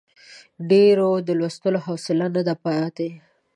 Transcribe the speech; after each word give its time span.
ډېریو 0.69 1.11
د 1.27 1.29
لوستلو 1.39 1.79
حوصله 1.85 2.27
نه 2.35 2.41
ده 2.47 2.55
پاتې. 2.63 3.09